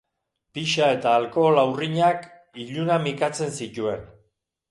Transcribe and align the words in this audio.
Pixa 0.57 0.85
eta 0.93 1.11
alhokola 1.17 1.65
urrinak 1.73 2.25
ilunak 2.63 3.05
mikazten 3.05 3.55
zituen. 3.67 4.03